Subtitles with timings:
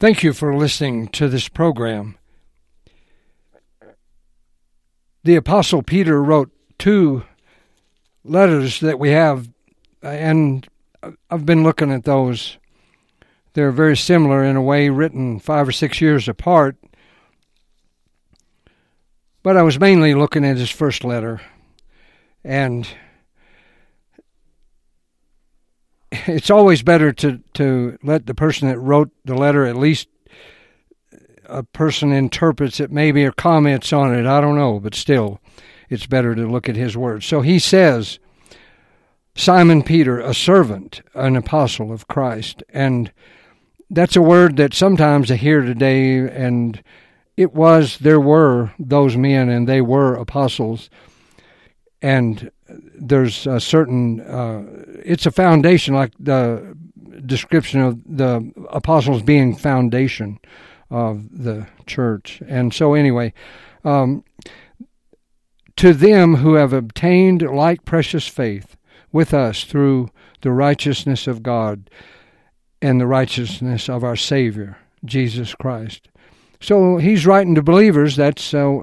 [0.00, 2.16] Thank you for listening to this program.
[5.24, 7.24] The Apostle Peter wrote two
[8.22, 9.48] letters that we have,
[10.00, 10.68] and
[11.28, 12.58] I've been looking at those.
[13.54, 16.76] They're very similar in a way, written five or six years apart.
[19.42, 21.40] But I was mainly looking at his first letter,
[22.44, 22.86] and
[26.10, 30.08] it's always better to, to let the person that wrote the letter at least
[31.46, 34.26] a person interprets it maybe or comments on it.
[34.26, 35.40] I don't know, but still,
[35.88, 37.26] it's better to look at his words.
[37.26, 38.18] So he says,
[39.34, 42.62] Simon Peter, a servant, an apostle of Christ.
[42.70, 43.12] And
[43.88, 46.82] that's a word that sometimes I hear today, and
[47.36, 50.90] it was, there were those men, and they were apostles.
[52.00, 54.64] And there's a certain, uh,
[55.04, 56.76] it's a foundation, like the
[57.26, 60.38] description of the apostles being foundation
[60.90, 62.40] of the church.
[62.46, 63.32] And so, anyway,
[63.84, 64.24] um,
[65.76, 68.76] to them who have obtained like precious faith
[69.12, 71.90] with us through the righteousness of God
[72.80, 76.08] and the righteousness of our Savior, Jesus Christ.
[76.60, 78.80] So he's writing to believers, that's uh,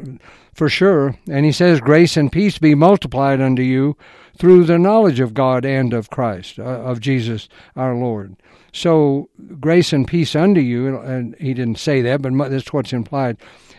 [0.55, 1.15] for sure.
[1.29, 3.95] And he says, Grace and peace be multiplied unto you
[4.37, 8.35] through the knowledge of God and of Christ, uh, of Jesus our Lord.
[8.73, 13.37] So, grace and peace unto you, and he didn't say that, but that's what's implied.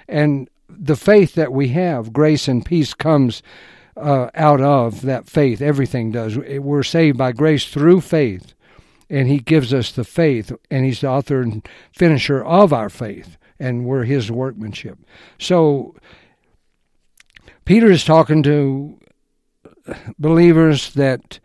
[0.09, 3.43] And the faith that we have, grace and peace comes
[3.97, 5.61] uh, out of that faith.
[5.61, 6.39] Everything does.
[6.39, 8.55] We're saved by grace through faith,
[9.11, 13.37] and He gives us the faith, and He's the author and finisher of our faith,
[13.59, 14.99] and we're His workmanship.
[15.39, 15.95] So,
[17.67, 18.97] Peter is talking to
[20.19, 21.41] believers that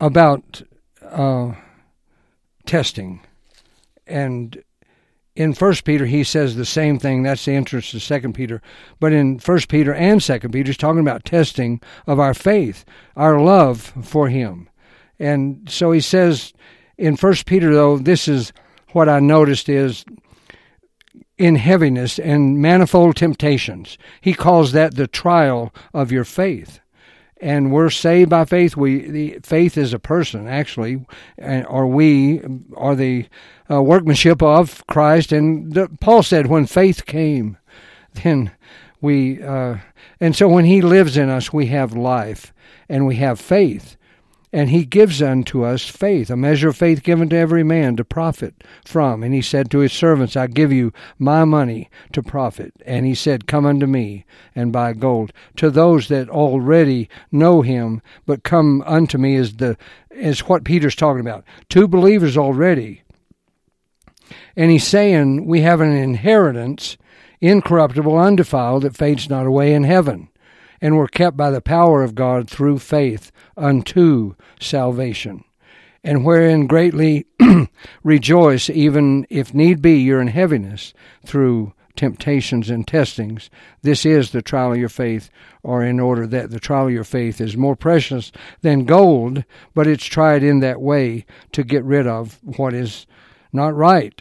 [0.00, 0.62] about
[1.02, 1.52] uh,
[2.66, 3.20] testing,
[4.06, 4.62] and
[5.34, 7.24] in First Peter he says the same thing.
[7.24, 8.62] That's the entrance to Second Peter.
[9.00, 12.84] But in First Peter and Second Peter, he's talking about testing of our faith,
[13.16, 14.70] our love for Him,
[15.18, 16.52] and so he says
[16.96, 18.52] in First Peter though this is
[18.92, 20.04] what I noticed is
[21.40, 23.96] in heaviness and manifold temptations.
[24.20, 26.80] He calls that the trial of your faith
[27.40, 28.76] and we're saved by faith.
[28.76, 31.06] We the faith is a person actually,
[31.38, 32.42] and, or we
[32.76, 33.26] are the
[33.70, 35.32] uh, workmanship of Christ.
[35.32, 37.56] And the, Paul said, when faith came,
[38.22, 38.50] then
[39.00, 39.78] we uh,
[40.20, 42.52] and so when He lives in us, we have life
[42.86, 43.96] and we have faith.
[44.52, 48.04] And he gives unto us faith, a measure of faith given to every man to
[48.04, 49.22] profit from.
[49.22, 52.72] And he said to his servants, I give you my money to profit.
[52.84, 54.24] And he said, Come unto me
[54.56, 55.32] and buy gold.
[55.56, 59.76] To those that already know him, but come unto me is the
[60.10, 61.44] is what Peter's talking about.
[61.68, 63.02] To believers already.
[64.56, 66.96] And he's saying we have an inheritance,
[67.40, 70.28] incorruptible, undefiled, that fades not away in heaven
[70.80, 75.44] and were kept by the power of God through faith unto salvation,
[76.02, 77.26] and wherein greatly
[78.02, 83.50] rejoice, even if need be, you're in heaviness through temptations and testings.
[83.82, 85.28] This is the trial of your faith,
[85.62, 88.32] or in order that the trial of your faith is more precious
[88.62, 93.06] than gold, but it's tried in that way to get rid of what is
[93.52, 94.20] not right.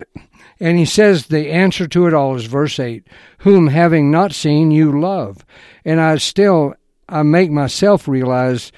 [0.59, 3.07] And he says the answer to it all is verse 8
[3.39, 5.45] Whom having not seen you love.
[5.85, 6.73] And I still,
[7.07, 8.71] I make myself realize,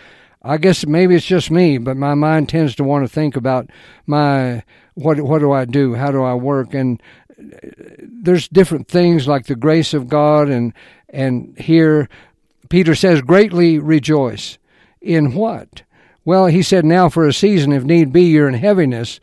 [0.43, 3.69] I guess maybe it's just me, but my mind tends to want to think about
[4.05, 4.63] my,
[4.95, 5.95] what, what do I do?
[5.95, 6.73] How do I work?
[6.73, 7.01] And
[7.39, 7.67] uh,
[7.99, 10.73] there's different things like the grace of God and,
[11.09, 12.07] and here
[12.71, 14.57] Peter says, greatly rejoice.
[15.01, 15.81] In what?
[16.23, 19.19] Well, he said, now for a season, if need be, you're in heaviness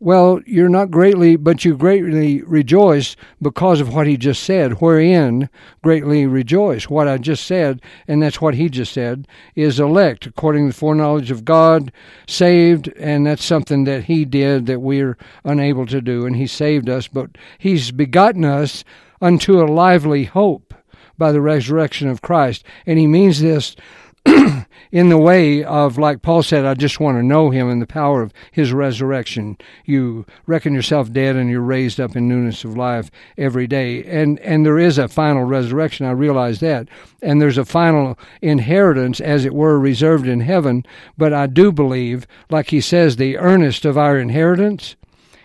[0.00, 4.80] well, you're not greatly, but you greatly rejoice because of what he just said.
[4.80, 5.48] Wherein
[5.82, 6.88] greatly rejoice.
[6.90, 10.78] What I just said, and that's what he just said, is elect according to the
[10.78, 11.92] foreknowledge of God,
[12.26, 16.88] saved, and that's something that he did that we're unable to do, and he saved
[16.88, 18.84] us, but he's begotten us
[19.22, 20.74] unto a lively hope
[21.16, 22.64] by the resurrection of Christ.
[22.86, 23.76] And he means this
[24.92, 27.86] in the way of, like Paul said, I just want to know him and the
[27.86, 29.58] power of his resurrection.
[29.84, 34.04] You reckon yourself dead and you're raised up in newness of life every day.
[34.04, 36.06] And, and there is a final resurrection.
[36.06, 36.88] I realize that.
[37.22, 40.84] And there's a final inheritance, as it were, reserved in heaven.
[41.18, 44.96] But I do believe, like he says, the earnest of our inheritance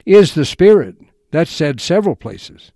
[0.05, 0.95] is the Spirit.
[1.31, 2.71] That's said several places.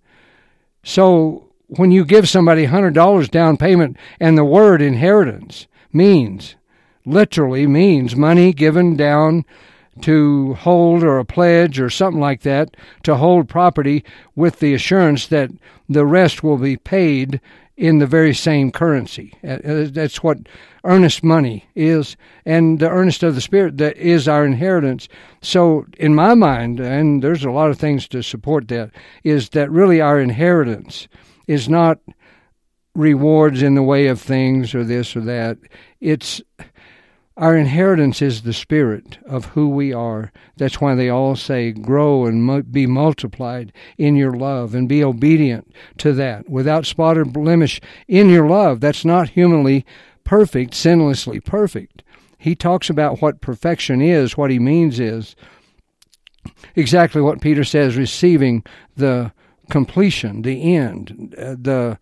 [0.82, 6.56] So when you give somebody $100 down payment and the word inheritance, means,
[7.04, 9.44] literally means money given down
[10.02, 14.04] to hold or a pledge or something like that to hold property
[14.34, 15.50] with the assurance that
[15.88, 17.40] the rest will be paid
[17.76, 19.34] in the very same currency.
[19.42, 20.38] Uh, uh, that's what
[20.84, 25.08] earnest money is, and the earnest of the Spirit that is our inheritance.
[25.42, 28.90] So, in my mind, and there's a lot of things to support that,
[29.24, 31.08] is that really our inheritance
[31.48, 31.98] is not
[32.94, 35.58] rewards in the way of things or this or that.
[36.00, 36.40] It's
[37.36, 40.30] our inheritance is the spirit of who we are.
[40.56, 45.72] That's why they all say, grow and be multiplied in your love and be obedient
[45.98, 48.80] to that without spot or blemish in your love.
[48.80, 49.84] That's not humanly
[50.22, 52.04] perfect, sinlessly perfect.
[52.38, 55.34] He talks about what perfection is, what he means is
[56.76, 58.62] exactly what Peter says receiving
[58.96, 59.32] the
[59.70, 61.98] completion, the end, uh, the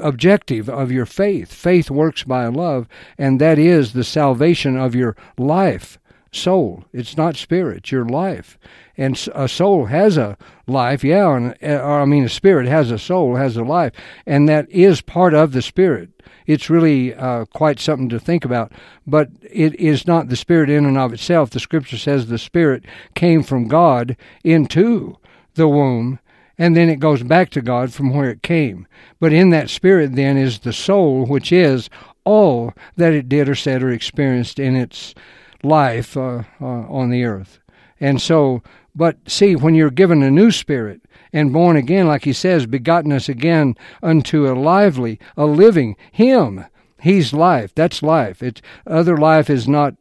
[0.00, 1.52] objective of your faith.
[1.52, 2.88] Faith works by love,
[3.18, 5.98] and that is the salvation of your life,
[6.32, 6.84] soul.
[6.92, 8.58] It's not spirit, your life.
[8.96, 10.36] And a soul has a
[10.66, 13.92] life, yeah, and, uh, or I mean, a spirit has a soul, has a life,
[14.26, 16.10] and that is part of the spirit.
[16.46, 18.72] It's really uh, quite something to think about,
[19.06, 21.50] but it is not the spirit in and of itself.
[21.50, 25.16] The scripture says the spirit came from God into
[25.54, 26.18] the womb
[26.58, 28.86] and then it goes back to God from where it came.
[29.20, 31.90] But in that spirit, then, is the soul, which is
[32.24, 35.14] all that it did or said or experienced in its
[35.62, 37.60] life uh, uh, on the earth.
[38.00, 38.62] And so,
[38.94, 41.00] but see, when you're given a new spirit
[41.32, 46.64] and born again, like he says, begotten us again unto a lively, a living Him
[47.04, 47.74] He's life.
[47.74, 48.42] That's life.
[48.42, 49.94] It's other life is not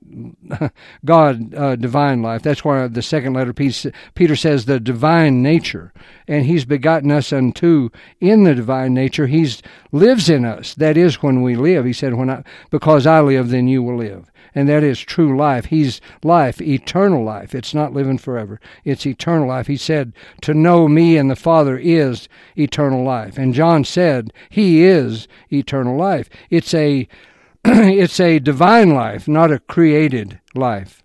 [1.05, 2.43] God, uh, divine life.
[2.43, 5.91] That's why the second letter Peter says the divine nature,
[6.29, 7.89] and He's begotten us unto
[8.21, 9.27] in the divine nature.
[9.27, 9.61] He's
[9.91, 10.73] lives in us.
[10.75, 11.83] That is when we live.
[11.83, 15.37] He said, "When I because I live, then you will live." And that is true
[15.37, 15.65] life.
[15.65, 17.55] He's life, eternal life.
[17.55, 19.67] It's not living forever, it's eternal life.
[19.67, 23.37] He said, To know me and the Father is eternal life.
[23.37, 26.29] And John said, He is eternal life.
[26.49, 27.07] It's a
[27.65, 31.01] it's a divine life, not a created life.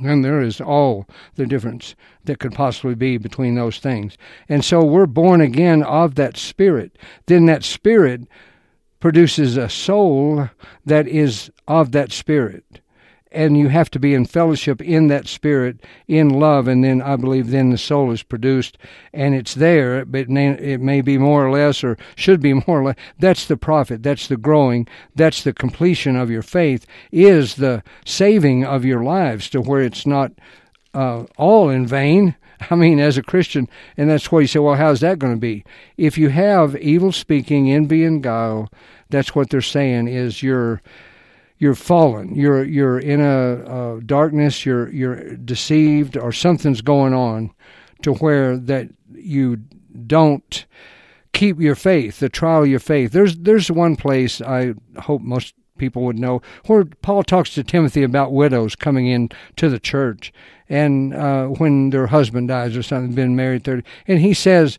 [0.00, 4.16] And there is all the difference that could possibly be between those things.
[4.48, 6.96] And so we're born again of that Spirit.
[7.26, 8.28] Then that Spirit
[9.00, 10.50] produces a soul
[10.84, 12.80] that is of that spirit.
[13.30, 17.16] And you have to be in fellowship in that spirit, in love, and then I
[17.16, 18.78] believe then the soul is produced,
[19.12, 20.06] and it's there.
[20.06, 22.96] But it may, it may be more or less, or should be more or less.
[23.18, 24.02] That's the profit.
[24.02, 24.88] That's the growing.
[25.14, 26.86] That's the completion of your faith.
[27.12, 30.32] Is the saving of your lives to where it's not
[30.94, 32.34] uh, all in vain.
[32.70, 35.40] I mean, as a Christian, and that's why you say, well, how's that going to
[35.40, 35.64] be?
[35.96, 38.70] If you have evil speaking, envy, and guile,
[39.10, 40.82] that's what they're saying is you're
[41.58, 42.34] you're fallen.
[42.34, 44.64] You're you're in a, darkness.
[44.64, 47.52] You're you're deceived, or something's going on,
[48.02, 49.58] to where that you
[50.06, 50.66] don't
[51.32, 53.12] keep your faith, the trial of your faith.
[53.12, 58.02] There's there's one place I hope most people would know where Paul talks to Timothy
[58.02, 60.32] about widows coming in to the church,
[60.68, 64.78] and uh, when their husband dies or something, been married thirty, and he says.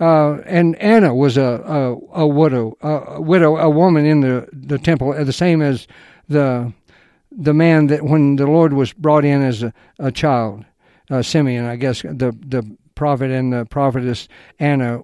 [0.00, 4.78] Uh, and Anna was a a, a widow, a, widow, a woman in the the
[4.78, 5.88] temple, the same as
[6.28, 6.72] the
[7.32, 10.64] the man that when the Lord was brought in as a, a child,
[11.10, 14.28] uh, Simeon, I guess the the prophet and the prophetess
[14.58, 15.02] Anna,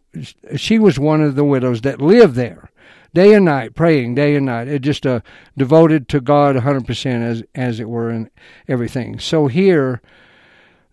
[0.57, 2.69] she was one of the widows that lived there
[3.15, 4.69] day and night, praying day and night.
[4.69, 5.21] It just uh,
[5.57, 8.31] devoted to God 100% as, as it were, in
[8.69, 9.19] everything.
[9.19, 10.03] So here,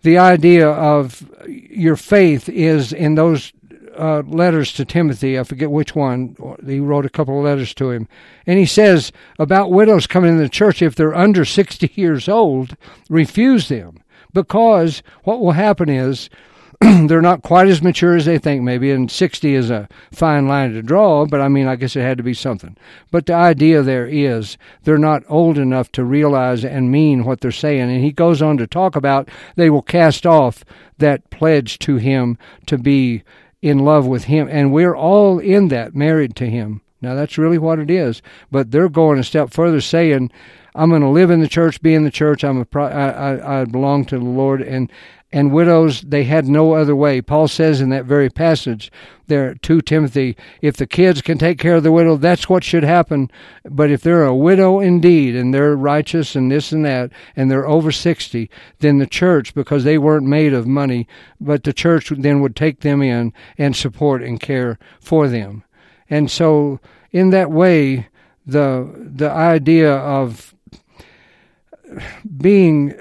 [0.04, 3.52] the idea of your faith is in those
[3.98, 5.38] uh, letters to Timothy.
[5.38, 6.36] I forget which one.
[6.66, 8.08] He wrote a couple of letters to him.
[8.48, 12.78] And he says about widows coming into the church, if they're under 60 years old,
[13.10, 14.02] refuse them.
[14.34, 16.30] Because what will happen is
[17.08, 20.74] they're not quite as mature as they think, maybe, and 60 is a fine line
[20.74, 22.76] to draw, but I mean, I guess it had to be something.
[23.12, 27.52] But the idea there is they're not old enough to realize and mean what they're
[27.52, 27.92] saying.
[27.92, 30.64] And he goes on to talk about they will cast off
[30.98, 33.24] that pledge to him to be
[33.62, 34.48] in love with him.
[34.50, 36.82] And we're all in that, married to him.
[37.00, 38.24] Now, that's really what it is.
[38.50, 40.32] But they're going a step further, saying,
[40.74, 42.44] I'm going to live in the church, be in the church.
[42.44, 44.92] I'm a, I, I, I belong to the Lord, and
[45.34, 47.22] and widows they had no other way.
[47.22, 48.92] Paul says in that very passage
[49.28, 52.84] there to Timothy, if the kids can take care of the widow, that's what should
[52.84, 53.32] happen.
[53.64, 57.68] But if they're a widow indeed and they're righteous and this and that and they're
[57.68, 61.08] over 60, then the church because they weren't made of money,
[61.40, 65.64] but the church then would take them in and support and care for them.
[66.10, 66.80] And so
[67.12, 68.10] in that way
[68.46, 70.54] the the idea of
[72.38, 72.94] being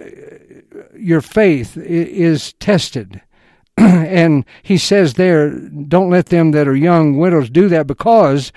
[1.01, 3.23] your faith is tested.
[3.77, 8.53] and he says there, don't let them that are young widows do that because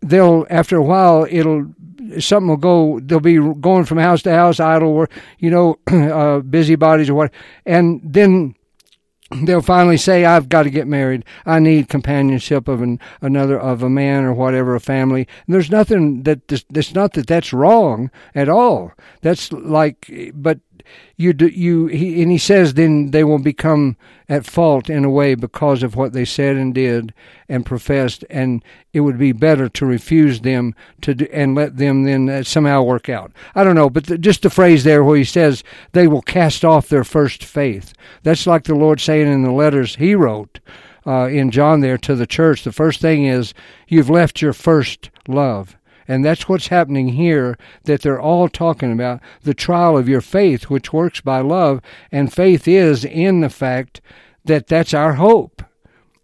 [0.00, 1.72] they'll, after a while, it'll,
[2.18, 6.40] something will go, they'll be going from house to house, idle, or, you know, uh,
[6.40, 7.32] busybodies or what.
[7.64, 8.54] And then
[9.44, 11.24] they'll finally say, I've got to get married.
[11.44, 15.26] I need companionship of an, another, of a man or whatever, a family.
[15.46, 18.92] And there's nothing that, it's not that that's wrong at all.
[19.22, 20.60] That's like, but
[21.16, 23.96] you do, you he, and he says then they will become
[24.28, 27.12] at fault in a way because of what they said and did
[27.48, 32.04] and professed and it would be better to refuse them to do, and let them
[32.04, 33.32] then uh, somehow work out.
[33.54, 36.64] I don't know but the, just the phrase there where he says they will cast
[36.64, 37.92] off their first faith.
[38.22, 40.60] That's like the lord saying in the letters he wrote
[41.06, 43.54] uh, in john there to the church the first thing is
[43.86, 45.77] you've left your first love
[46.08, 50.64] and that's what's happening here that they're all talking about the trial of your faith,
[50.64, 51.82] which works by love.
[52.10, 54.00] And faith is in the fact
[54.46, 55.62] that that's our hope.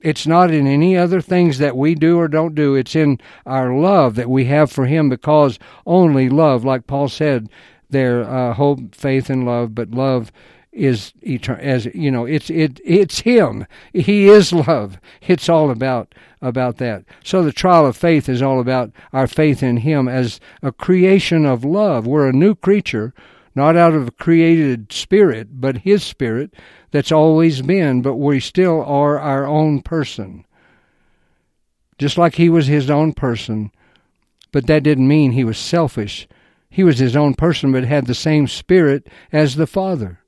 [0.00, 2.74] It's not in any other things that we do or don't do.
[2.74, 7.48] It's in our love that we have for Him because only love, like Paul said,
[7.90, 10.32] there, uh, hope, faith, and love, but love
[10.74, 13.66] is eternal as you know it's it it's him.
[13.92, 14.98] He is love.
[15.22, 17.04] It's all about about that.
[17.22, 21.46] So the trial of faith is all about our faith in him as a creation
[21.46, 22.06] of love.
[22.06, 23.14] We're a new creature
[23.54, 26.52] not out of a created spirit but his spirit
[26.90, 30.44] that's always been but we still are our own person.
[31.98, 33.70] Just like he was his own person
[34.50, 36.28] but that didn't mean he was selfish.
[36.68, 40.18] He was his own person but had the same spirit as the father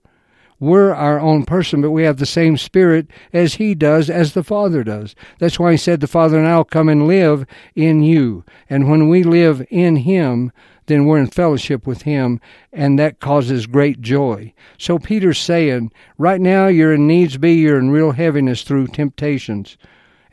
[0.58, 4.44] we're our own person, but we have the same spirit as He does, as the
[4.44, 5.14] Father does.
[5.38, 8.44] That's why He said, The Father and I'll come and live in you.
[8.70, 10.52] And when we live in Him,
[10.86, 12.40] then we're in fellowship with Him,
[12.72, 14.52] and that causes great joy.
[14.78, 19.76] So Peter's saying, right now you're in needs be, you're in real heaviness through temptations,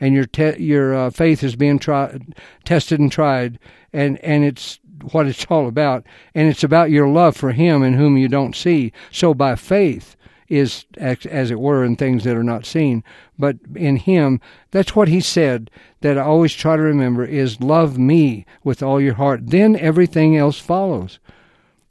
[0.00, 3.58] and your te- your uh, faith is being tried, tested and tried,
[3.92, 4.80] and and it's
[5.12, 6.04] what it's all about.
[6.34, 8.92] And it's about your love for Him in whom you don't see.
[9.10, 10.16] So by faith
[10.48, 13.02] is, as it were, in things that are not seen.
[13.38, 15.70] But in Him, that's what He said
[16.00, 19.48] that I always try to remember is love me with all your heart.
[19.48, 21.18] Then everything else follows.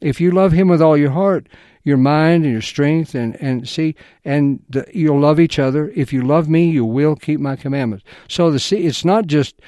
[0.01, 1.47] If you love Him with all your heart,
[1.83, 6.13] your mind and your strength and, and see and the, you'll love each other if
[6.13, 9.61] you love me you will keep my commandments so the see it's not just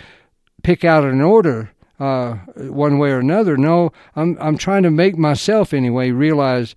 [0.64, 3.58] pick out an order uh, one way or another.
[3.58, 6.75] No, I'm I'm trying to make myself anyway realize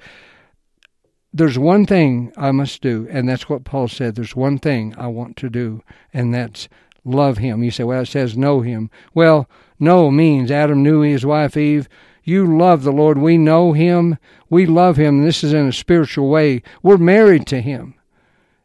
[1.33, 4.15] there's one thing I must do, and that's what Paul said.
[4.15, 5.83] There's one thing I want to do,
[6.13, 6.69] and that's
[7.05, 7.63] love him.
[7.63, 8.91] You say, well, it says know him.
[9.15, 9.49] Well,
[9.79, 11.89] know means Adam knew his wife Eve.
[12.25, 13.19] You love the Lord.
[13.19, 14.19] We know him.
[14.51, 15.23] We love him.
[15.23, 16.63] This is in a spiritual way.
[16.83, 17.95] We're married to him,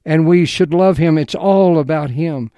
[0.05, 1.17] and we should love him.
[1.17, 2.51] It's all about him.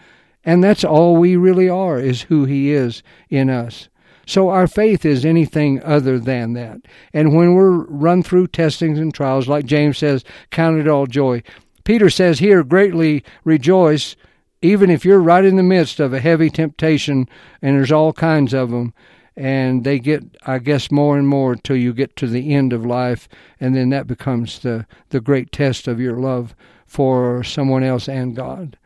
[0.45, 3.89] And that's all we really are, is who He is in us.
[4.27, 6.81] So our faith is anything other than that.
[7.13, 11.43] And when we're run through testings and trials, like James says, count it all joy.
[11.83, 14.15] Peter says here, greatly rejoice,
[14.61, 17.29] even if you're right in the midst of a heavy temptation,
[17.61, 18.93] and there's all kinds of them.
[19.37, 22.85] And they get, I guess, more and more till you get to the end of
[22.85, 23.27] life,
[23.59, 26.55] and then that becomes the, the great test of your love
[26.87, 28.77] for someone else and God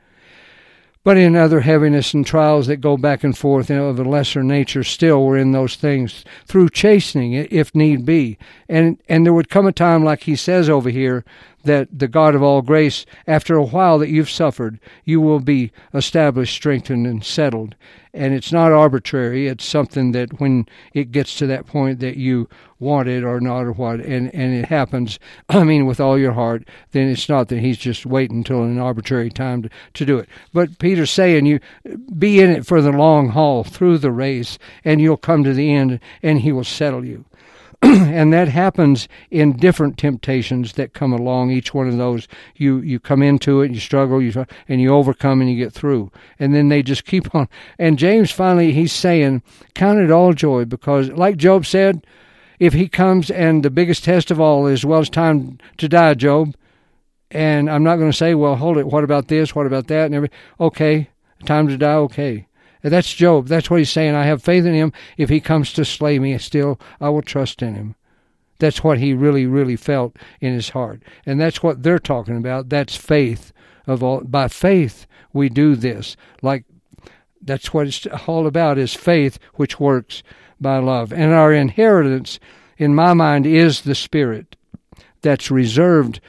[1.10, 4.84] but in other heaviness and trials that go back and forth of a lesser nature,
[4.84, 8.38] still we're in those things through chastening, if need be.
[8.70, 11.26] And and there would come a time, like he says over here,
[11.64, 15.72] that the God of all grace, after a while that you've suffered, you will be
[15.94, 17.76] established, strengthened, and settled.
[18.14, 19.48] And it's not arbitrary.
[19.48, 22.50] It's something that when it gets to that point that you
[22.80, 26.34] want it or not or what, and, and it happens, I mean, with all your
[26.34, 30.18] heart, then it's not that he's just waiting until an arbitrary time to, to do
[30.18, 30.30] it.
[30.54, 31.60] But Peter's saying you
[32.18, 35.74] be in it for the long haul through the race, and you'll come to the
[35.74, 37.26] end, and he will settle you.
[37.82, 41.52] and that happens in different temptations that come along.
[41.52, 44.94] Each one of those, you you come into it, and you struggle, you and you
[44.94, 46.12] overcome, and you get through.
[46.40, 47.48] And then they just keep on.
[47.78, 49.44] And James finally, he's saying,
[49.76, 52.06] count it all joy because, like Job said,
[52.60, 56.14] if he comes and the biggest test of all is, well, it's time to die,
[56.16, 56.56] Job.
[57.32, 58.88] And I'm not going to say, well, hold it.
[58.88, 59.56] What about this?
[59.56, 60.08] What about that?
[60.08, 61.10] And every okay,
[61.46, 61.94] time to die.
[61.94, 62.48] Okay.
[62.82, 63.48] That's Job.
[63.48, 64.16] That's what he's saying.
[64.16, 64.94] I have faith in him.
[65.18, 67.96] If he comes to slay me, still I will trust in him.
[68.60, 71.02] That's what he really, really felt in his heart.
[71.26, 72.70] And that's what they're talking about.
[72.70, 73.52] That's faith
[73.88, 76.16] of all by faith we do this.
[76.42, 76.66] Like
[77.42, 80.24] that's what it's all about is faith which works
[80.60, 81.14] by love.
[81.14, 82.40] And our inheritance,
[82.78, 84.56] in my mind, is the Spirit
[85.22, 86.20] that's reserved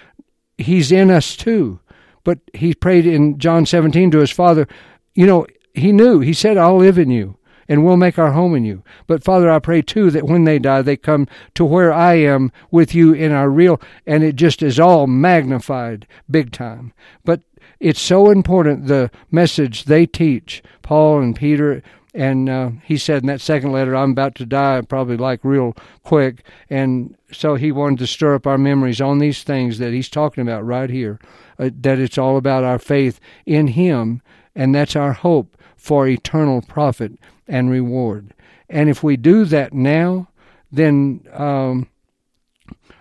[0.60, 1.80] He's in us too.
[2.22, 4.68] But he prayed in John 17 to his Father,
[5.14, 6.20] you know, he knew.
[6.20, 7.36] He said, I'll live in you
[7.70, 8.82] and we'll make our home in you.
[9.06, 12.50] But Father, I pray too that when they die, they come to where I am
[12.72, 16.92] with you in our real, and it just is all magnified big time.
[17.24, 17.42] But
[17.78, 21.80] it's so important the message they teach, Paul and Peter.
[22.12, 25.76] And uh, he said in that second letter, I'm about to die, probably like real
[26.02, 26.44] quick.
[26.68, 30.42] And so he wanted to stir up our memories on these things that he's talking
[30.42, 31.20] about right here,
[31.56, 34.22] uh, that it's all about our faith in him,
[34.56, 37.12] and that's our hope for eternal profit
[37.48, 38.34] and reward.
[38.68, 40.28] And if we do that now,
[40.70, 41.88] then um,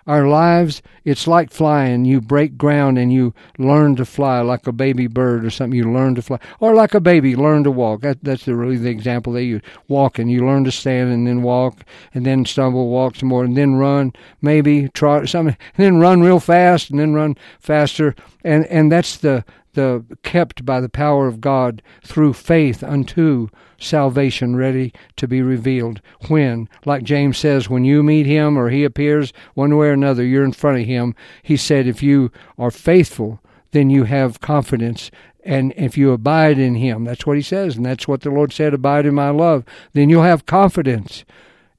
[0.08, 2.06] our lives, it's like flying.
[2.06, 5.78] You break ground and you learn to fly like a baby bird or something.
[5.78, 6.40] You learn to fly.
[6.62, 8.02] Or like a baby, learn to walk.
[8.02, 9.62] That, that's the, really the example they use.
[9.90, 11.84] Walk and you learn to stand and then walk
[12.14, 16.22] and then stumble, walk some more and then run, maybe trot something, and then run
[16.22, 18.16] real fast and then run faster.
[18.44, 19.44] And, and that's the,
[19.80, 26.02] the kept by the power of God through faith unto salvation ready to be revealed.
[26.28, 30.24] When, like James says, when you meet him or he appears one way or another,
[30.24, 31.16] you're in front of him.
[31.42, 33.40] He said, if you are faithful,
[33.72, 35.12] then you have confidence.
[35.46, 38.52] And if you abide in him, that's what he says, and that's what the Lord
[38.52, 41.24] said, abide in my love, then you'll have confidence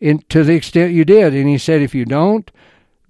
[0.01, 1.35] in, to the extent you did.
[1.35, 2.51] And he said, if you don't,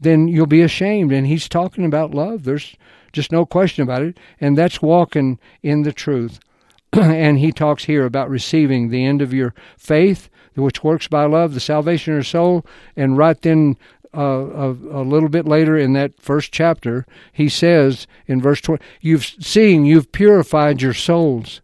[0.01, 1.13] then you'll be ashamed.
[1.13, 2.43] And he's talking about love.
[2.43, 2.75] There's
[3.13, 4.19] just no question about it.
[4.41, 6.41] And that's walking in the truth.
[6.93, 11.55] and he talks here about receiving the end of your faith, which works by love,
[11.55, 12.67] the salvation of your soul.
[12.97, 13.77] And right then,
[14.13, 18.83] uh, a, a, little bit later in that first chapter, he says in verse 20,
[19.01, 21.61] You've seen, you've purified your souls.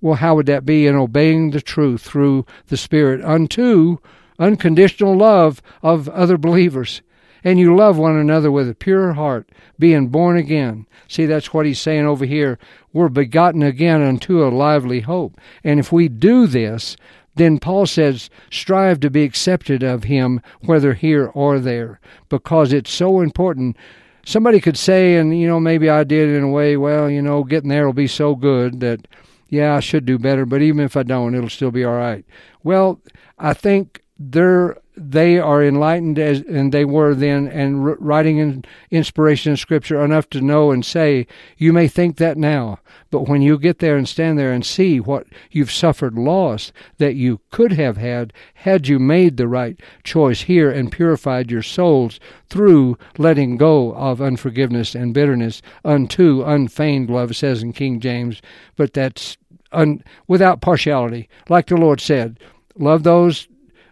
[0.00, 3.98] Well, how would that be in obeying the truth through the Spirit unto
[4.40, 7.00] unconditional love of other believers?
[7.44, 9.48] and you love one another with a pure heart,
[9.80, 10.86] being born again.
[11.08, 12.58] See, that's what he's saying over here.
[12.92, 15.40] We're begotten again unto a lively hope.
[15.64, 16.96] And if we do this,
[17.34, 22.92] then Paul says, strive to be accepted of him, whether here or there, because it's
[22.92, 23.76] so important.
[24.24, 27.42] Somebody could say, and you know, maybe I did in a way, well, you know,
[27.42, 29.08] getting there will be so good that,
[29.48, 32.24] yeah, I should do better, but even if I don't, it'll still be all right.
[32.62, 33.00] Well,
[33.38, 39.52] I think there they are enlightened as and they were then and writing in inspiration
[39.52, 42.78] in scripture enough to know and say you may think that now
[43.10, 47.14] but when you get there and stand there and see what you've suffered loss that
[47.14, 52.20] you could have had had you made the right choice here and purified your souls
[52.50, 58.42] through letting go of unforgiveness and bitterness unto unfeigned love says in King James.
[58.76, 59.36] But that's
[59.72, 61.28] un, without partiality.
[61.48, 62.38] Like the Lord said
[62.76, 63.48] love those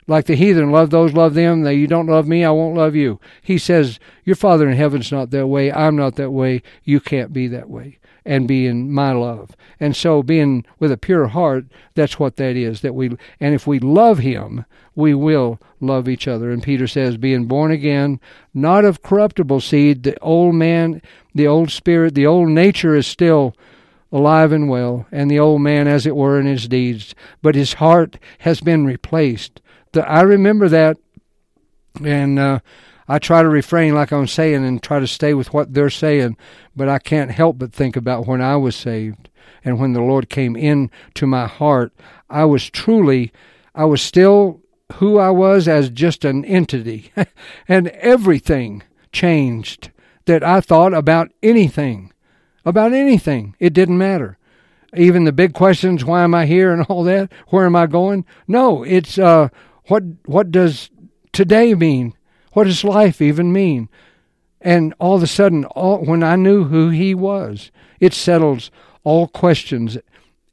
[0.08, 1.62] like the heathen love those love them.
[1.62, 3.20] That you don't love me i won't love you.
[3.42, 5.70] He says your father in heaven's not that way.
[5.70, 6.62] I'm not that way.
[6.82, 9.56] You can't be that way and be in my love.
[9.78, 13.66] And so being with a pure heart that's what that is that we and if
[13.66, 14.64] we love him
[14.96, 16.50] we will love each other.
[16.50, 18.18] And peter says being born again
[18.54, 21.02] not of corruptible seed the old man
[21.34, 23.54] the old spirit the old nature is still
[24.10, 27.74] alive and well, and the old man, as it were, in his deeds, but his
[27.74, 29.60] heart has been replaced
[29.96, 30.96] I remember that,
[32.04, 32.60] and uh,
[33.08, 36.36] I try to refrain, like I'm saying, and try to stay with what they're saying.
[36.76, 39.30] But I can't help but think about when I was saved
[39.64, 41.92] and when the Lord came in to my heart.
[42.28, 43.32] I was truly,
[43.74, 44.60] I was still
[44.94, 47.12] who I was as just an entity,
[47.68, 49.90] and everything changed
[50.26, 52.12] that I thought about anything.
[52.64, 53.54] About anything.
[53.58, 54.38] It didn't matter
[54.96, 58.24] even the big questions why am i here and all that where am i going
[58.46, 59.48] no it's uh
[59.88, 60.90] what what does
[61.32, 62.14] today mean?
[62.52, 63.88] What does life even mean?
[64.60, 67.70] And all of a sudden, all, when I knew who he was,
[68.00, 68.70] it settles
[69.04, 69.98] all questions,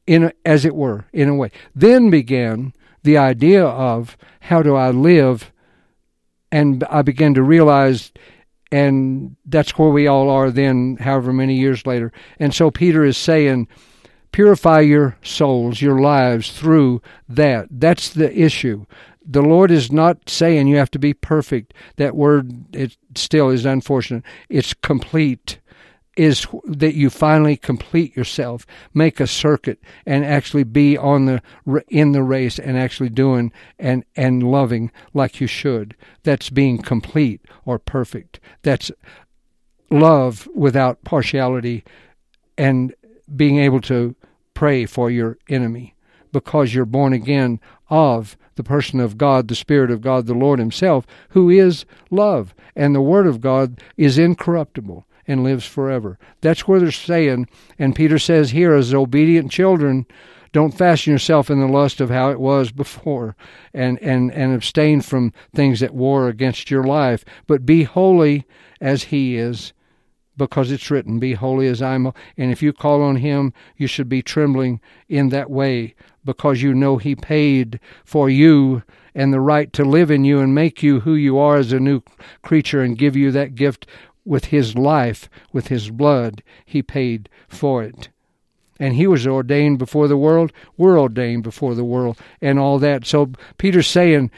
[0.06, 1.52] in as it were, in a way.
[1.74, 5.52] Then began the idea of how do I live,
[6.52, 8.12] and I began to realize,
[8.72, 10.52] and that's where we all are.
[10.52, 13.68] Then, however many years later, and so Peter is saying,
[14.32, 17.68] purify your souls, your lives through that.
[17.72, 18.86] That's the issue
[19.26, 21.74] the Lord is not saying you have to be perfect.
[21.98, 24.24] That word it still is unfortunate.
[24.50, 25.60] It's complete
[26.16, 31.42] is that you finally complete yourself, make a circuit, and actually be on the
[31.90, 35.96] in the race and actually doing and and loving like you should.
[36.24, 38.40] That's being complete or perfect.
[38.62, 38.92] That's
[39.90, 41.84] love without partiality,
[42.58, 42.94] and
[43.36, 44.16] being able to
[44.54, 45.95] pray for your enemy
[46.36, 50.60] because you're born again of the person of God, the Spirit of God, the Lord
[50.60, 52.54] Himself, who is love.
[52.76, 55.06] And the Word of God is incorruptible.
[55.28, 56.20] and lives forever.
[56.42, 57.48] That's where they're saying,
[57.80, 60.06] and Peter says here, as obedient children,
[60.52, 63.36] don't fasten yourself in the lust of how it was before
[63.74, 68.46] and, and, and abstain from things that war against your life, but be holy
[68.80, 69.74] as he is
[70.38, 72.12] because it's written, Be holy as I am.
[72.38, 76.74] And if you call on him, you should be trembling in that way because you
[76.74, 81.02] know he paid for you and the right to live in you and make you
[81.02, 82.02] who you are as a new
[82.42, 83.88] creature and give you that gift
[84.26, 86.44] with his life, with his blood.
[86.66, 88.10] He paid for it
[88.80, 90.52] and he was ordained before the world.
[90.78, 93.06] We're ordained before the world, and all that.
[93.06, 94.32] So Peter's saying,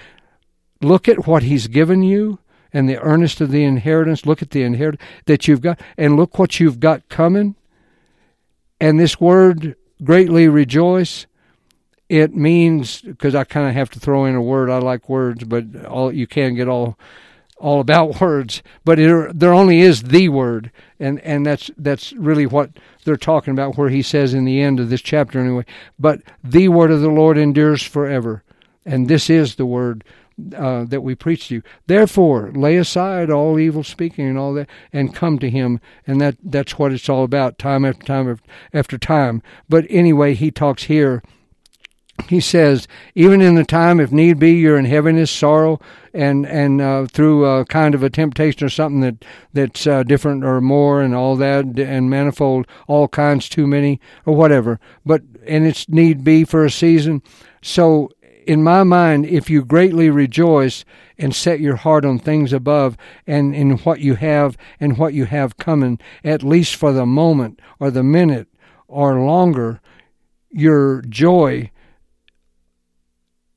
[0.82, 2.40] look at what he's given you
[2.74, 4.26] and the earnest of the inheritance.
[4.26, 7.56] Look at the inheritance that you've got, and look what you've got coming.
[8.80, 11.26] And this word, greatly rejoice,
[12.10, 14.70] it means because I kind of have to throw in a word.
[14.70, 16.98] I like words, but all you can't get all
[17.60, 22.46] all about words, but it, there only is the word, and and that's that's really
[22.46, 22.72] what
[23.04, 23.78] they're talking about.
[23.78, 25.66] Where he says in the end of this chapter, anyway,
[26.00, 28.44] but the word of the Lord endures forever,
[28.86, 30.04] and this is the word
[30.56, 31.64] uh, that we preach to you.
[31.88, 36.38] Therefore, lay aside all evil speaking and all that, and come to Him, and that
[36.44, 38.40] that's what it's all about, time after time
[38.74, 39.42] after time.
[39.70, 41.22] But anyway, he talks here
[42.28, 45.80] he says, even in the time, if need be, you're in heaviness, sorrow,
[46.14, 49.24] and and uh, through a kind of a temptation or something that
[49.54, 54.36] that's uh, different or more and all that and manifold, all kinds, too many or
[54.36, 54.80] whatever.
[55.06, 57.22] But and it's need be for a season.
[57.62, 58.10] So
[58.48, 60.86] in my mind, if you greatly rejoice
[61.18, 65.26] and set your heart on things above and in what you have and what you
[65.26, 68.48] have coming, at least for the moment or the minute
[68.88, 69.82] or longer,
[70.50, 71.70] your joy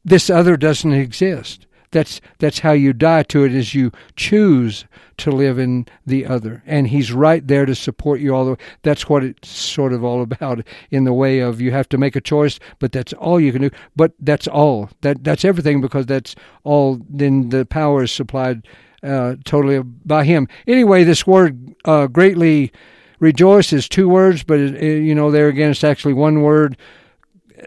[0.05, 1.67] this other doesn't exist.
[1.93, 4.87] That's that's how you die to it is you choose
[5.21, 6.63] to live in the other.
[6.67, 8.59] And he's right there to support you all the way.
[8.83, 12.17] That's what it's sort of all about in the way of you have to make
[12.17, 13.71] a choice, but that's all you can do.
[13.97, 14.91] But that's all.
[15.03, 18.67] That that's everything because that's all then the power is supplied
[19.03, 20.49] uh, totally by him.
[20.67, 22.73] Anyway, this word uh, greatly
[23.19, 26.77] rejoice is two words, but it, it, you know there again it's actually one word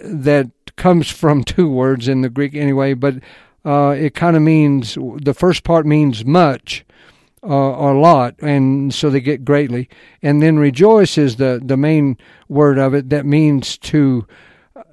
[0.01, 3.15] that comes from two words in the Greek anyway, but
[3.65, 6.85] uh, it kind of means the first part means much
[7.43, 9.89] uh, a lot, and so they get greatly.
[10.21, 14.25] And then rejoice is the, the main word of it that means to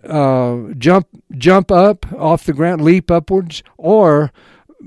[0.05, 4.33] uh, jump jump up off the ground, leap upwards, or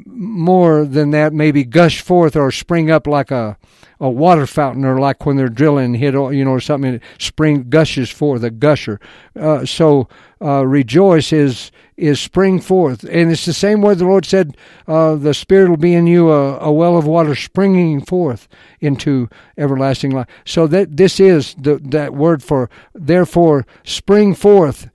[0.06, 3.58] more than that, maybe gush forth or spring up like a
[4.00, 8.10] a water fountain or like when they're drilling hit you know or something spring gushes
[8.12, 9.00] forth a gusher.
[9.40, 10.10] Uh, so
[10.42, 13.04] uh, rejoice is is spring forth.
[13.04, 16.32] And it's the same way the lord said uh, the spirit will be in you
[16.32, 18.48] a, a, well of water springing forth
[18.82, 20.28] into everlasting life.
[20.46, 24.90] So that this is the that word for therefore spring forth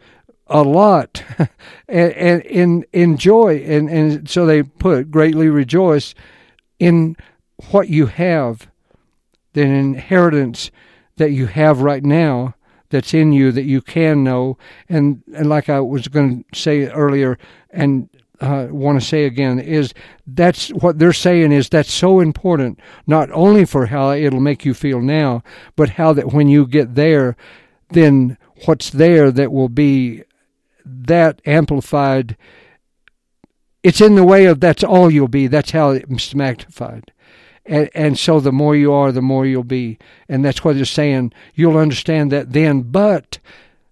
[0.48, 1.22] a lot
[1.88, 6.14] and, and in enjoy and, and so they put greatly rejoice
[6.78, 7.16] in
[7.70, 8.68] what you have
[9.52, 10.70] the inheritance
[11.16, 12.54] that you have right now
[12.90, 14.56] that's in you that you can know.
[14.88, 17.38] And, and like I was going to say earlier,
[17.70, 18.08] and
[18.40, 19.92] uh, want to say again, is
[20.26, 24.74] that's what they're saying is that's so important, not only for how it'll make you
[24.74, 25.42] feel now,
[25.76, 27.36] but how that when you get there,
[27.90, 30.22] then what's there that will be
[30.88, 32.36] that amplified.
[33.82, 35.46] It's in the way of that's all you'll be.
[35.46, 37.12] That's how it's magnified.
[37.64, 39.98] And, and so the more you are, the more you'll be.
[40.28, 41.32] And that's what they're saying.
[41.54, 43.38] You'll understand that then, but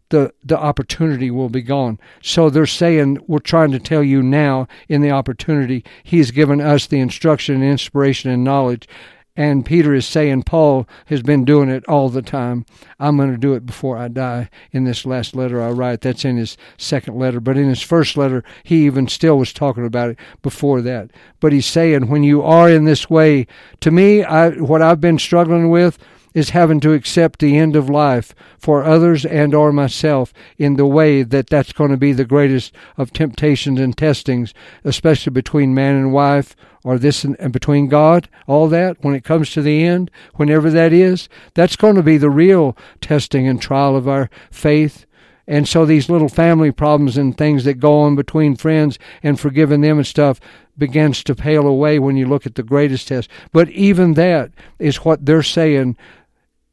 [0.09, 1.99] the the opportunity will be gone.
[2.23, 6.87] So they're saying we're trying to tell you now in the opportunity he's given us
[6.87, 8.89] the instruction and inspiration and knowledge
[9.37, 12.65] and Peter is saying, Paul has been doing it all the time.
[12.99, 16.01] I'm going to do it before I die in this last letter I write.
[16.01, 17.41] That's in his second letter.
[17.41, 21.11] But in his first letter, he even still was talking about it before that.
[21.41, 23.47] But he's saying, when you are in this way,
[23.81, 25.99] to me, I, what I've been struggling with
[26.37, 30.85] is having to accept the end of life for others and or myself in the
[30.85, 34.53] way that that's going to be the greatest of temptations and testings
[34.85, 39.25] especially between man and wife or this and, and between God, all that, when it
[39.25, 43.61] comes to the end, whenever that is, that's going to be the real testing and
[43.61, 45.07] trial of our faith.
[45.49, 49.81] And so these little family problems and things that go on between friends and forgiving
[49.81, 50.39] them and stuff
[50.77, 53.31] begins to pale away when you look at the greatest test.
[53.53, 55.97] But even that is what they're saying.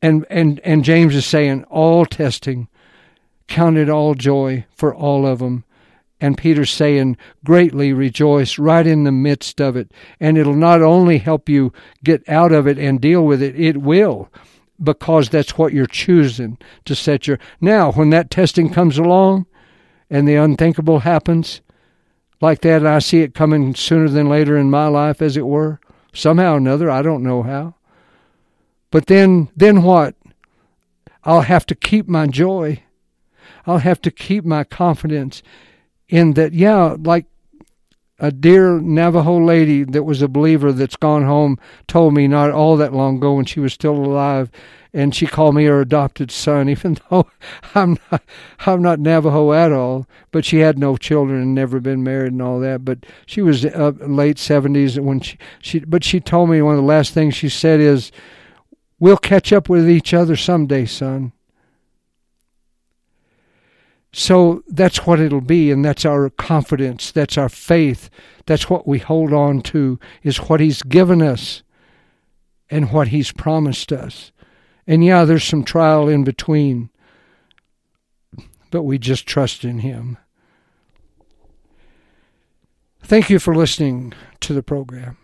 [0.03, 2.67] And, and, and James is saying all testing
[3.47, 5.63] counted all joy for all of them
[6.23, 9.91] And Peter's saying, greatly rejoice right in the midst of it.
[10.21, 13.75] And it'll not only help you get out of it and deal with it, it
[13.79, 14.31] will,
[14.81, 17.39] because that's what you're choosing to set your.
[17.59, 19.47] Now, when that testing comes along
[20.09, 21.59] and the unthinkable happens
[22.39, 25.81] like that, I see it coming sooner than later in my life, as it were,
[26.13, 27.75] somehow or another, I don't know how.
[28.93, 30.13] But then, then what?
[31.23, 32.83] I'll have to keep my joy.
[33.65, 35.41] I'll have to keep my confidence
[36.09, 37.25] in that, yeah, like
[38.19, 42.77] a dear Navajo lady that was a believer that's gone home told me not all
[42.77, 44.51] that long ago when she was still alive,
[44.93, 47.25] and she called me her adopted son, even though
[47.73, 48.21] I'm not,
[48.59, 50.05] I'm not Navajo at all.
[50.29, 52.85] But she had no children and never been married and all that.
[52.85, 55.79] But she was late seventies when she she.
[55.79, 58.11] But she told me one of the last things she said is,
[59.03, 61.33] "We'll catch up with each other someday, son."
[64.13, 68.09] So that's what it'll be, and that's our confidence, that's our faith,
[68.45, 71.63] that's what we hold on to, is what He's given us
[72.69, 74.31] and what He's promised us.
[74.87, 76.89] And yeah, there's some trial in between,
[78.71, 80.17] but we just trust in Him.
[83.01, 85.17] Thank you for listening to the program.